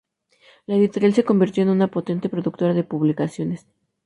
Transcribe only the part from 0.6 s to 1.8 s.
La editorial se convirtió en